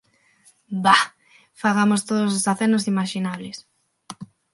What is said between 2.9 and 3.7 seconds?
imaxinables.